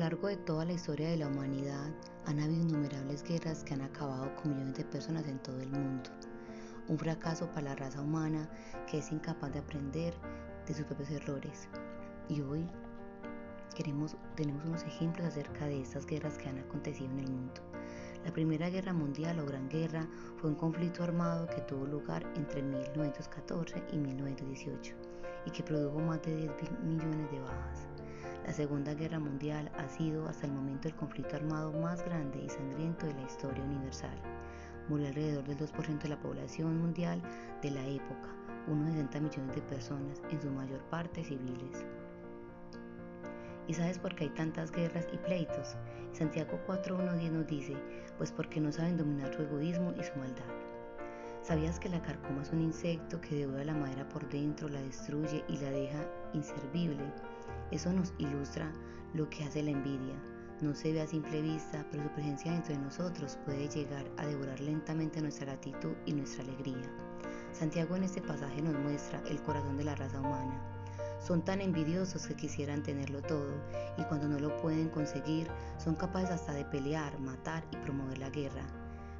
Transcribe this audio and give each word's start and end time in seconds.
largo 0.00 0.28
de 0.28 0.38
toda 0.38 0.64
la 0.64 0.72
historia 0.72 1.10
de 1.10 1.18
la 1.18 1.26
humanidad 1.26 1.90
han 2.24 2.40
habido 2.40 2.62
innumerables 2.62 3.22
guerras 3.22 3.62
que 3.62 3.74
han 3.74 3.82
acabado 3.82 4.34
con 4.36 4.54
millones 4.54 4.78
de 4.78 4.84
personas 4.86 5.26
en 5.26 5.38
todo 5.40 5.60
el 5.60 5.68
mundo. 5.68 6.08
Un 6.88 6.98
fracaso 6.98 7.50
para 7.52 7.68
la 7.68 7.76
raza 7.76 8.00
humana 8.00 8.48
que 8.90 8.96
es 8.96 9.12
incapaz 9.12 9.52
de 9.52 9.58
aprender 9.58 10.14
de 10.66 10.72
sus 10.72 10.86
propios 10.86 11.10
errores. 11.10 11.68
Y 12.30 12.40
hoy 12.40 12.66
tenemos 13.76 14.16
unos 14.64 14.82
ejemplos 14.84 15.26
acerca 15.26 15.66
de 15.66 15.82
estas 15.82 16.06
guerras 16.06 16.38
que 16.38 16.48
han 16.48 16.58
acontecido 16.60 17.10
en 17.10 17.18
el 17.18 17.30
mundo. 17.30 17.60
La 18.24 18.32
Primera 18.32 18.70
Guerra 18.70 18.94
Mundial 18.94 19.38
o 19.38 19.44
Gran 19.44 19.68
Guerra 19.68 20.08
fue 20.38 20.48
un 20.48 20.56
conflicto 20.56 21.04
armado 21.04 21.46
que 21.46 21.60
tuvo 21.60 21.84
lugar 21.84 22.24
entre 22.36 22.62
1914 22.62 23.84
y 23.92 23.98
1918 23.98 24.94
y 25.44 25.50
que 25.50 25.62
produjo 25.62 25.98
más 25.98 26.22
de 26.22 26.36
10 26.36 26.52
millones 26.84 27.30
de 27.30 27.40
bajas. 27.40 27.86
La 28.46 28.54
Segunda 28.54 28.94
Guerra 28.94 29.18
Mundial 29.18 29.70
ha 29.76 29.86
sido 29.88 30.26
hasta 30.26 30.46
el 30.46 30.52
momento 30.52 30.88
el 30.88 30.96
conflicto 30.96 31.36
armado 31.36 31.72
más 31.72 32.02
grande 32.04 32.42
y 32.42 32.48
sangriento 32.48 33.06
de 33.06 33.14
la 33.14 33.22
historia 33.22 33.62
universal. 33.62 34.16
Murió 34.88 35.08
alrededor 35.08 35.44
del 35.44 35.58
2% 35.58 35.98
de 35.98 36.08
la 36.08 36.18
población 36.18 36.78
mundial 36.78 37.22
de 37.62 37.70
la 37.70 37.86
época, 37.86 38.34
unos 38.66 38.88
60 38.92 39.20
millones 39.20 39.54
de 39.54 39.62
personas, 39.62 40.22
en 40.30 40.40
su 40.40 40.50
mayor 40.50 40.80
parte 40.84 41.22
civiles. 41.22 41.84
¿Y 43.68 43.74
sabes 43.74 43.98
por 43.98 44.16
qué 44.16 44.24
hay 44.24 44.30
tantas 44.30 44.72
guerras 44.72 45.06
y 45.12 45.18
pleitos? 45.18 45.76
Santiago 46.12 46.58
4.1.10 46.66 47.30
nos 47.30 47.46
dice, 47.46 47.76
pues 48.16 48.32
porque 48.32 48.60
no 48.60 48.72
saben 48.72 48.96
dominar 48.96 49.32
su 49.32 49.42
egoísmo 49.42 49.92
y 49.92 50.02
su 50.02 50.18
maldad. 50.18 50.42
¿Sabías 51.42 51.78
que 51.78 51.88
la 51.88 52.02
carcoma 52.02 52.42
es 52.42 52.50
un 52.50 52.62
insecto 52.62 53.20
que 53.20 53.36
devora 53.36 53.64
la 53.64 53.74
madera 53.74 54.08
por 54.08 54.28
dentro, 54.28 54.68
la 54.68 54.82
destruye 54.82 55.44
y 55.46 55.58
la 55.58 55.70
deja 55.70 56.04
inservible? 56.32 57.04
Eso 57.70 57.92
nos 57.92 58.12
ilustra 58.18 58.72
lo 59.14 59.30
que 59.30 59.44
hace 59.44 59.62
la 59.62 59.70
envidia. 59.70 60.14
No 60.60 60.74
se 60.74 60.92
ve 60.92 61.00
a 61.00 61.06
simple 61.06 61.40
vista, 61.40 61.86
pero 61.90 62.02
su 62.02 62.10
presencia 62.10 62.52
dentro 62.52 62.74
de 62.74 62.80
nosotros 62.80 63.38
puede 63.44 63.68
llegar 63.68 64.04
a 64.18 64.26
devorar 64.26 64.60
lentamente 64.60 65.22
nuestra 65.22 65.46
gratitud 65.46 65.92
y 66.04 66.12
nuestra 66.12 66.42
alegría. 66.42 66.90
Santiago 67.52 67.94
en 67.94 68.02
este 68.04 68.20
pasaje 68.20 68.60
nos 68.60 68.74
muestra 68.74 69.22
el 69.28 69.40
corazón 69.42 69.76
de 69.76 69.84
la 69.84 69.94
raza 69.94 70.20
humana. 70.20 70.60
Son 71.24 71.44
tan 71.44 71.60
envidiosos 71.60 72.26
que 72.26 72.34
quisieran 72.34 72.82
tenerlo 72.82 73.22
todo 73.22 73.54
y 73.96 74.02
cuando 74.04 74.28
no 74.28 74.40
lo 74.40 74.56
pueden 74.56 74.88
conseguir 74.88 75.46
son 75.78 75.94
capaces 75.94 76.30
hasta 76.30 76.52
de 76.54 76.64
pelear, 76.64 77.18
matar 77.20 77.64
y 77.70 77.76
promover 77.76 78.18
la 78.18 78.30
guerra. 78.30 78.64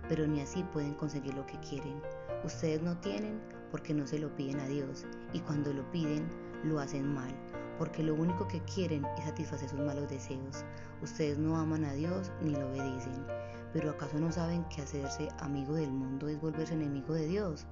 Pero 0.08 0.26
ni 0.26 0.40
así 0.40 0.64
pueden 0.72 0.94
conseguir 0.94 1.34
lo 1.34 1.46
que 1.46 1.60
quieren. 1.60 2.02
Ustedes 2.44 2.82
no 2.82 2.96
tienen 2.98 3.40
porque 3.70 3.94
no 3.94 4.06
se 4.06 4.18
lo 4.18 4.34
piden 4.34 4.58
a 4.58 4.66
Dios 4.66 5.06
y 5.32 5.40
cuando 5.40 5.72
lo 5.72 5.88
piden 5.92 6.28
lo 6.64 6.80
hacen 6.80 7.14
mal 7.14 7.32
porque 7.80 8.02
lo 8.02 8.14
único 8.14 8.46
que 8.46 8.60
quieren 8.64 9.06
es 9.16 9.24
satisfacer 9.24 9.70
sus 9.70 9.80
malos 9.80 10.06
deseos. 10.06 10.66
Ustedes 11.00 11.38
no 11.38 11.56
aman 11.56 11.86
a 11.86 11.94
Dios 11.94 12.30
ni 12.42 12.50
lo 12.50 12.68
obedecen. 12.68 13.24
Pero 13.72 13.88
¿acaso 13.88 14.20
no 14.20 14.30
saben 14.30 14.64
que 14.64 14.82
hacerse 14.82 15.30
amigo 15.38 15.72
del 15.72 15.90
mundo 15.90 16.28
es 16.28 16.38
volverse 16.38 16.74
enemigo 16.74 17.14
de 17.14 17.26
Dios? 17.26 17.64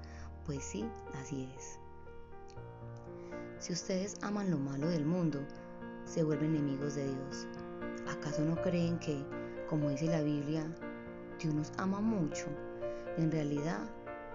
Pues 0.47 0.65
sí, 0.65 0.89
así 1.21 1.53
es. 1.55 1.79
Si 3.59 3.75
ustedes 3.75 4.17
aman 4.23 4.51
lo 4.51 4.57
malo 4.57 4.89
del 4.89 5.05
mundo, 5.05 5.41
se 6.07 6.25
vuelven 6.25 6.57
enemigos 6.57 6.95
de 6.95 7.05
Dios. 7.05 7.47
¿Acaso 8.09 8.41
no 8.43 8.57
creen 8.63 8.99
que, 9.01 9.23
como 9.69 9.91
dice 9.91 10.07
la 10.07 10.23
Biblia, 10.23 10.65
Dios 11.39 11.53
nos 11.53 11.71
ama 11.77 12.01
mucho? 12.01 12.47
En 13.19 13.31
realidad, 13.31 13.81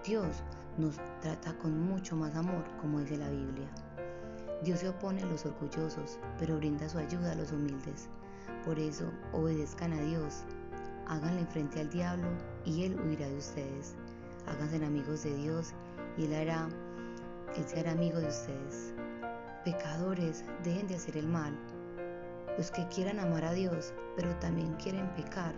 Dios 0.06 0.44
nos 0.78 1.00
trata 1.20 1.58
con 1.58 1.76
mucho 1.80 2.14
más 2.14 2.36
amor, 2.36 2.62
como 2.80 3.00
dice 3.00 3.16
la 3.16 3.28
Biblia. 3.28 3.68
Dios 4.64 4.80
se 4.80 4.88
opone 4.88 5.22
a 5.22 5.26
los 5.26 5.44
orgullosos, 5.44 6.18
pero 6.38 6.56
brinda 6.56 6.88
su 6.88 6.96
ayuda 6.96 7.32
a 7.32 7.34
los 7.34 7.52
humildes. 7.52 8.08
Por 8.64 8.78
eso, 8.78 9.12
obedezcan 9.32 9.92
a 9.92 10.00
Dios, 10.00 10.44
háganle 11.06 11.44
frente 11.44 11.80
al 11.80 11.90
diablo 11.90 12.28
y 12.64 12.84
él 12.84 12.98
huirá 12.98 13.28
de 13.28 13.36
ustedes. 13.36 13.94
Háganse 14.46 14.82
amigos 14.82 15.22
de 15.22 15.34
Dios 15.34 15.74
y 16.16 16.24
él 16.24 16.34
hará, 16.34 16.66
él 17.54 17.64
se 17.66 17.78
hará 17.78 17.92
amigo 17.92 18.18
de 18.18 18.28
ustedes. 18.28 18.94
Pecadores, 19.66 20.46
dejen 20.62 20.88
de 20.88 20.94
hacer 20.94 21.18
el 21.18 21.28
mal. 21.28 21.54
Los 22.56 22.70
que 22.70 22.88
quieran 22.88 23.20
amar 23.20 23.44
a 23.44 23.52
Dios, 23.52 23.92
pero 24.16 24.34
también 24.36 24.72
quieren 24.82 25.14
pecar, 25.14 25.54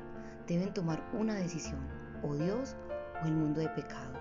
deben 0.48 0.75
tomar 0.75 1.09
una 1.12 1.34
decisión, 1.34 1.86
o 2.25 2.34
Dios 2.34 2.75
o 3.22 3.26
el 3.26 3.34
mundo 3.34 3.60
de 3.60 3.69
pecado. 3.69 4.14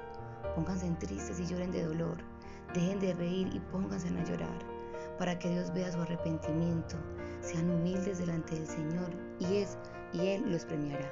Pónganse 0.53 0.91
tristes 0.99 1.39
y 1.39 1.47
lloren 1.47 1.71
de 1.71 1.85
dolor. 1.85 2.17
Dejen 2.75 2.99
de 2.99 3.15
reír 3.15 3.47
y 3.51 3.59
pónganse 3.59 4.09
a 4.09 4.23
llorar 4.23 4.74
para 5.17 5.37
que 5.37 5.49
Dios 5.49 5.73
vea 5.73 5.91
su 5.91 6.01
arrepentimiento. 6.01 6.95
Sean 7.41 7.69
humildes 7.69 8.19
delante 8.19 8.55
del 8.55 8.67
Señor 8.67 9.09
y, 9.39 9.65
Él 10.19 10.51
los 10.51 10.65
premiará. 10.65 11.11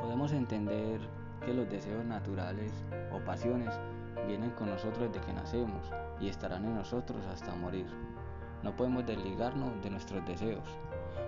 Podemos 0.00 0.32
entender 0.32 1.00
que 1.44 1.54
los 1.54 1.68
deseos 1.68 2.04
naturales 2.04 2.72
o 3.12 3.18
pasiones 3.24 3.78
vienen 4.26 4.50
con 4.52 4.70
nosotros 4.70 5.12
desde 5.12 5.24
que 5.24 5.32
nacemos 5.32 5.90
y 6.20 6.28
estarán 6.28 6.64
en 6.64 6.74
nosotros 6.74 7.24
hasta 7.26 7.54
morir. 7.54 7.86
No 8.62 8.74
podemos 8.74 9.06
desligarnos 9.06 9.80
de 9.82 9.90
nuestros 9.90 10.26
deseos, 10.26 10.64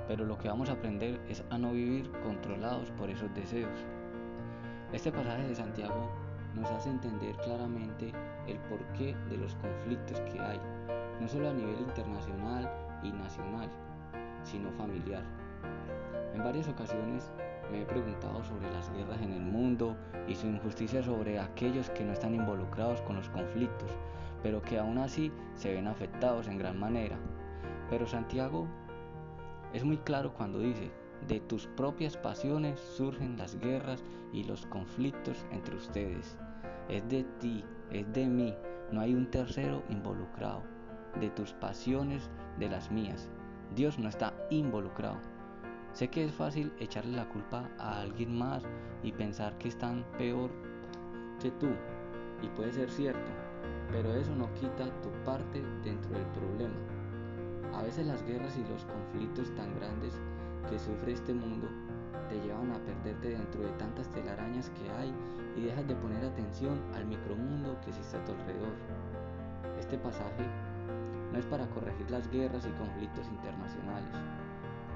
pero 0.09 0.25
lo 0.25 0.37
que 0.37 0.49
vamos 0.49 0.69
a 0.69 0.73
aprender 0.73 1.21
es 1.29 1.45
a 1.51 1.59
no 1.59 1.73
vivir 1.73 2.11
controlados 2.23 2.91
por 2.93 3.09
esos 3.11 3.33
deseos. 3.35 3.79
Este 4.93 5.13
pasaje 5.13 5.47
de 5.47 5.55
Santiago 5.55 6.11
nos 6.55 6.71
hace 6.71 6.91
entender 6.91 7.37
claramente 7.37 8.13
el 8.47 8.59
porqué 8.61 9.15
de 9.29 9.37
los 9.37 9.55
conflictos 9.57 10.21
que 10.21 10.41
hay, 10.41 10.61
no 11.21 11.29
solo 11.29 11.51
a 11.51 11.53
nivel 11.53 11.81
internacional 11.81 12.71
y 13.03 13.13
nacional, 13.13 13.69
sino 14.43 14.71
familiar. 14.73 15.23
En 16.35 16.43
varias 16.43 16.69
ocasiones 16.69 17.31
me 17.71 17.83
he 17.83 17.85
preguntado 17.85 18.43
sobre 18.45 18.71
las 18.73 18.91
guerras 18.93 19.21
en 19.21 19.33
el 19.33 19.43
mundo 19.43 19.97
y 20.27 20.35
su 20.35 20.47
injusticia 20.47 21.03
sobre 21.03 21.39
aquellos 21.39 21.91
que 21.91 22.05
no 22.05 22.13
están 22.13 22.35
involucrados 22.35 23.01
con 23.03 23.17
los 23.17 23.29
conflictos, 23.29 23.91
pero 24.43 24.63
que 24.63 24.79
aún 24.79 24.99
así 24.99 25.33
se 25.55 25.73
ven 25.73 25.87
afectados 25.87 26.49
en 26.49 26.59
gran 26.59 26.79
manera. 26.79 27.17
Pero 27.89 28.07
Santiago 28.07 28.67
es 29.73 29.85
muy 29.85 29.99
claro 29.99 30.33
cuando 30.33 30.59
dice, 30.59 30.91
de 31.29 31.41
tus 31.41 31.67
propias 31.67 32.17
pasiones 32.17 32.81
surgen 32.81 33.37
las 33.37 33.59
guerras 33.59 34.03
y 34.33 34.45
los 34.45 34.67
conflictos 34.67 35.45
entre 35.51 35.77
ustedes. 35.77 36.37
Es 36.89 37.09
de 37.09 37.25
ti, 37.41 37.65
es 37.91 38.11
de 38.13 38.27
mí, 38.27 38.55
no 38.91 39.01
hay 39.01 39.15
un 39.15 39.31
tercero 39.31 39.83
involucrado. 39.89 40.63
De 41.21 41.31
tus 41.31 41.53
pasiones, 41.55 42.31
de 42.59 42.69
las 42.69 42.91
mías. 42.91 43.29
Dios 43.75 43.99
no 43.99 44.09
está 44.09 44.35
involucrado. 44.51 45.19
Sé 45.93 46.09
que 46.09 46.25
es 46.25 46.33
fácil 46.33 46.73
echarle 46.79 47.17
la 47.17 47.29
culpa 47.29 47.69
a 47.79 48.01
alguien 48.01 48.37
más 48.37 48.63
y 49.03 49.13
pensar 49.13 49.57
que 49.59 49.69
están 49.69 50.05
peor 50.19 50.51
que 51.41 51.51
tú. 51.53 51.69
Y 52.43 52.49
puede 52.49 52.73
ser 52.73 52.91
cierto, 52.91 53.31
pero 53.91 54.15
eso 54.15 54.35
no 54.35 54.53
quita 54.55 54.87
tu 55.03 55.11
parte 55.25 55.63
dentro 55.85 56.13
del 56.13 56.27
problema. 56.27 57.00
A 57.75 57.83
veces 57.83 58.07
las 58.07 58.23
guerras 58.25 58.57
y 58.57 58.65
los 58.71 58.85
conflictos 58.85 59.55
tan 59.55 59.75
grandes 59.79 60.15
que 60.69 60.79
sufre 60.79 61.13
este 61.13 61.33
mundo 61.33 61.69
te 62.29 62.41
llevan 62.41 62.71
a 62.73 62.79
perderte 62.79 63.31
dentro 63.31 63.63
de 63.63 63.71
tantas 63.73 64.09
telarañas 64.11 64.71
que 64.71 64.91
hay 64.91 65.13
y 65.57 65.63
dejas 65.63 65.87
de 65.87 65.95
poner 65.97 66.25
atención 66.25 66.81
al 66.95 67.05
micromundo 67.07 67.77
que 67.83 67.91
existe 67.91 68.17
a 68.17 68.25
tu 68.25 68.33
alrededor. 68.33 68.75
Este 69.79 69.99
pasaje 69.99 70.47
no 71.33 71.39
es 71.39 71.47
para 71.47 71.67
corregir 71.71 72.11
las 72.11 72.29
guerras 72.31 72.67
y 72.67 72.79
conflictos 72.79 73.27
internacionales. 73.29 74.15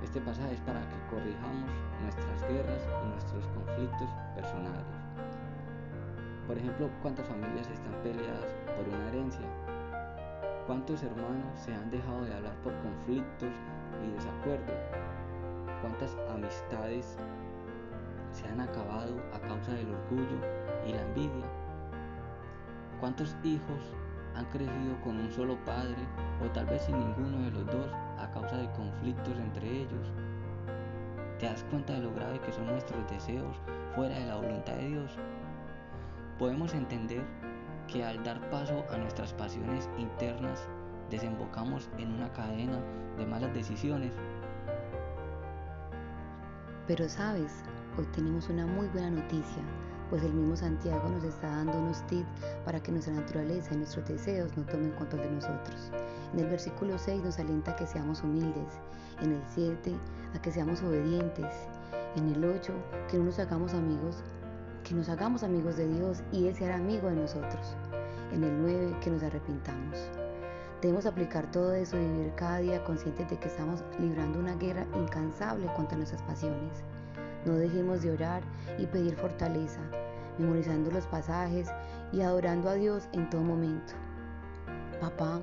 Este 0.02 0.20
pasaje 0.20 0.54
es 0.54 0.60
para 0.60 0.80
que 0.80 0.96
corrijamos 1.10 1.70
nuestras 2.02 2.42
guerras 2.48 2.82
y 3.02 3.08
nuestros 3.08 3.46
conflictos 3.48 4.10
personales. 4.34 4.84
Por 6.46 6.58
ejemplo, 6.58 6.90
¿cuántas 7.00 7.26
familias 7.26 7.70
están 7.70 7.94
peleadas 8.02 8.52
por 8.76 8.86
una 8.86 9.08
herencia? 9.08 9.46
¿Cuántos 10.66 11.02
hermanos 11.02 11.58
se 11.58 11.74
han 11.74 11.90
dejado 11.90 12.24
de 12.24 12.34
hablar 12.34 12.54
por 12.62 12.72
conflictos 12.80 13.50
y 14.02 14.10
desacuerdos? 14.12 15.04
cuántas 15.84 16.16
amistades 16.30 17.18
se 18.32 18.48
han 18.48 18.58
acabado 18.58 19.20
a 19.34 19.38
causa 19.40 19.72
del 19.72 19.90
orgullo 19.90 20.38
y 20.86 20.92
la 20.92 21.02
envidia. 21.02 21.46
¿Cuántos 23.00 23.36
hijos 23.44 23.92
han 24.34 24.46
crecido 24.46 24.98
con 25.02 25.18
un 25.18 25.30
solo 25.30 25.62
padre 25.66 26.02
o 26.42 26.50
tal 26.52 26.64
vez 26.66 26.82
sin 26.82 26.98
ninguno 26.98 27.38
de 27.44 27.50
los 27.50 27.66
dos 27.66 27.92
a 28.18 28.30
causa 28.30 28.56
de 28.56 28.70
conflictos 28.70 29.38
entre 29.38 29.82
ellos? 29.82 30.10
¿Te 31.38 31.46
das 31.46 31.62
cuenta 31.64 31.92
de 31.92 32.00
lo 32.00 32.14
grave 32.14 32.40
que 32.40 32.52
son 32.52 32.66
nuestros 32.66 33.06
deseos 33.10 33.54
fuera 33.94 34.18
de 34.18 34.24
la 34.24 34.36
voluntad 34.36 34.76
de 34.76 34.88
Dios? 34.88 35.18
Podemos 36.38 36.72
entender 36.72 37.22
que 37.86 38.04
al 38.04 38.22
dar 38.24 38.40
paso 38.50 38.84
a 38.90 38.98
nuestras 38.98 39.32
pasiones 39.32 39.88
internas 39.98 40.66
desembocamos 41.10 41.88
en 41.98 42.12
una 42.12 42.32
cadena 42.32 42.80
de 43.16 43.26
malas 43.26 43.52
decisiones 43.54 44.12
pero 46.86 47.08
sabes, 47.08 47.50
hoy 47.96 48.04
tenemos 48.14 48.50
una 48.50 48.66
muy 48.66 48.86
buena 48.88 49.08
noticia. 49.08 49.62
pues 50.10 50.22
el 50.22 50.34
mismo 50.34 50.54
Santiago 50.54 51.08
nos 51.08 51.24
está 51.24 51.48
dando 51.48 51.78
unos 51.78 52.06
tips 52.08 52.28
para 52.62 52.78
que 52.78 52.92
nuestra 52.92 53.14
naturaleza 53.14 53.72
y 53.72 53.78
nuestros 53.78 54.06
deseos 54.06 54.54
no 54.54 54.64
tomen 54.64 54.90
control 54.90 55.22
de 55.22 55.30
nosotros. 55.30 55.90
En 56.34 56.40
el 56.40 56.46
versículo 56.50 56.98
6 56.98 57.24
nos 57.24 57.38
alienta 57.38 57.70
a 57.70 57.76
que 57.76 57.86
seamos 57.86 58.22
humildes, 58.22 58.68
en 59.22 59.32
el 59.32 59.42
7 59.54 59.94
a 60.34 60.42
que 60.42 60.52
seamos 60.52 60.82
obedientes, 60.82 61.50
en 62.16 62.28
el 62.34 62.44
8 62.44 62.72
que 63.10 63.16
no 63.16 63.24
nos 63.24 63.38
hagamos 63.38 63.72
amigos, 63.72 64.22
que 64.84 64.94
nos 64.94 65.08
hagamos 65.08 65.42
amigos 65.42 65.78
de 65.78 65.88
Dios 65.88 66.22
y 66.30 66.46
Él 66.46 66.54
será 66.54 66.76
amigo 66.76 67.08
de 67.08 67.16
nosotros, 67.16 67.74
en 68.32 68.44
el 68.44 68.60
9 68.60 68.96
que 69.00 69.10
nos 69.10 69.22
arrepintamos. 69.22 69.98
Debemos 70.82 71.06
aplicar 71.06 71.50
todo 71.50 71.72
eso 71.72 71.96
y 71.96 72.06
vivir 72.06 72.34
cada 72.36 72.58
día 72.58 72.84
conscientes 72.84 73.30
de 73.30 73.38
que 73.38 73.48
estamos 73.48 73.82
librando 73.98 74.38
una 74.38 74.54
guerra 74.56 74.84
incansable 74.94 75.72
contra 75.74 75.96
nuestras 75.96 76.20
pasiones. 76.22 76.84
No 77.46 77.54
dejemos 77.54 78.02
de 78.02 78.12
orar 78.12 78.42
y 78.78 78.84
pedir 78.84 79.16
fortaleza, 79.16 79.80
memorizando 80.38 80.90
los 80.90 81.06
pasajes 81.06 81.70
y 82.12 82.20
adorando 82.20 82.68
a 82.68 82.74
Dios 82.74 83.08
en 83.12 83.30
todo 83.30 83.40
momento. 83.40 83.94
Papá, 85.00 85.40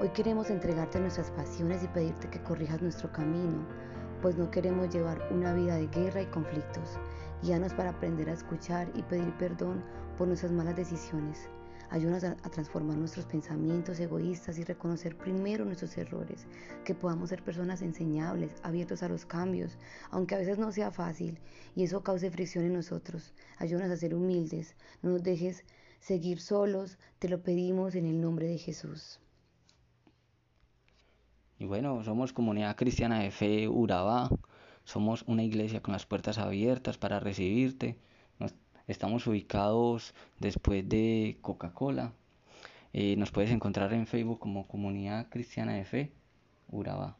hoy 0.00 0.10
queremos 0.10 0.48
entregarte 0.48 1.00
nuestras 1.00 1.32
pasiones 1.32 1.82
y 1.82 1.88
pedirte 1.88 2.30
que 2.30 2.42
corrijas 2.42 2.80
nuestro 2.80 3.10
camino, 3.10 3.66
pues 4.22 4.36
no 4.36 4.50
queremos 4.50 4.92
llevar 4.92 5.26
una 5.30 5.54
vida 5.54 5.76
de 5.76 5.86
guerra 5.88 6.22
y 6.22 6.26
conflictos. 6.26 6.98
Guíanos 7.42 7.74
para 7.74 7.90
aprender 7.90 8.28
a 8.30 8.34
escuchar 8.34 8.90
y 8.94 9.02
pedir 9.02 9.32
perdón 9.38 9.82
por 10.16 10.26
nuestras 10.26 10.52
malas 10.52 10.76
decisiones. 10.76 11.48
Ayúdanos 11.90 12.24
a, 12.24 12.34
transformar 12.50 12.96
nuestros 12.96 13.26
pensamientos 13.26 14.00
egoístas 14.00 14.58
y 14.58 14.64
reconocer 14.64 15.16
primero 15.16 15.64
nuestros 15.64 15.96
errores, 15.96 16.46
que 16.84 16.94
podamos 16.96 17.28
ser 17.28 17.44
personas 17.44 17.80
enseñables, 17.80 18.50
abiertos 18.64 19.04
a 19.04 19.08
los 19.08 19.24
cambios, 19.24 19.78
aunque 20.10 20.34
a 20.34 20.38
veces 20.38 20.58
no 20.58 20.72
sea 20.72 20.90
fácil 20.90 21.38
y 21.76 21.84
eso 21.84 22.02
cause 22.02 22.30
fricción 22.30 22.64
en 22.64 22.72
nosotros. 22.72 23.34
Ayúdanos 23.58 23.92
a 23.92 23.96
ser 23.96 24.14
humildes, 24.14 24.74
no 25.02 25.10
nos 25.10 25.22
dejes 25.22 25.64
seguir 26.00 26.40
solos, 26.40 26.98
te 27.20 27.28
lo 27.28 27.42
pedimos 27.42 27.94
en 27.94 28.06
el 28.06 28.20
nombre 28.20 28.48
de 28.48 28.58
Jesús. 28.58 29.20
Y 31.58 31.64
bueno, 31.64 32.04
somos 32.04 32.32
comunidad 32.32 32.76
cristiana 32.76 33.20
de 33.20 33.30
fe 33.30 33.68
Urabá, 33.68 34.28
somos 34.84 35.24
una 35.26 35.42
iglesia 35.42 35.80
con 35.80 35.92
las 35.92 36.06
puertas 36.06 36.38
abiertas 36.38 36.98
para 36.98 37.20
recibirte. 37.20 37.98
Estamos 38.86 39.26
ubicados 39.26 40.14
después 40.38 40.88
de 40.88 41.38
Coca-Cola. 41.40 42.12
Eh, 42.92 43.16
nos 43.16 43.32
puedes 43.32 43.50
encontrar 43.50 43.92
en 43.92 44.06
Facebook 44.06 44.38
como 44.38 44.68
Comunidad 44.68 45.28
Cristiana 45.28 45.74
de 45.74 45.84
Fe, 45.84 46.12
Urabá. 46.70 47.16